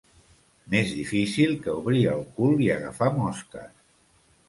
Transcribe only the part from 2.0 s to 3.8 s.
el cul i agafar mosques.